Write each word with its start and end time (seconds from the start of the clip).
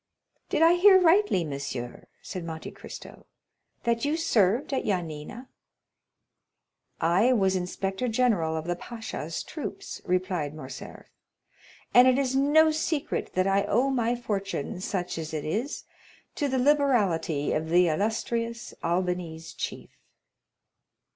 "Did 0.49 0.63
I 0.63 0.73
hear 0.77 0.99
rightly, 0.99 1.43
monsieur," 1.43 2.07
said 2.23 2.43
Monte 2.43 2.71
Cristo 2.71 3.27
"that 3.83 4.03
you 4.03 4.17
served 4.17 4.73
at 4.73 4.83
Yanina?" 4.83 5.47
"I 6.99 7.33
was 7.33 7.55
inspector 7.55 8.07
general 8.07 8.55
of 8.55 8.65
the 8.65 8.75
pasha's 8.75 9.43
troops," 9.43 10.01
replied 10.03 10.55
Morcerf; 10.55 11.05
"and 11.93 12.07
it 12.07 12.17
is 12.17 12.35
no 12.35 12.71
secret 12.71 13.33
that 13.35 13.45
I 13.45 13.63
owe 13.65 13.91
my 13.91 14.15
fortune, 14.15 14.81
such 14.81 15.19
as 15.19 15.35
it 15.35 15.45
is, 15.45 15.83
to 16.33 16.47
the 16.47 16.57
liberality 16.57 17.51
of 17.53 17.69
the 17.69 17.87
illustrious 17.87 18.73
Albanese 18.83 19.53
chief." 19.55 19.91